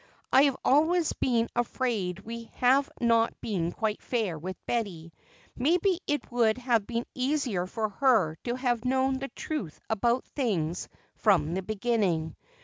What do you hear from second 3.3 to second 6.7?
been quite fair with Betty, maybe it would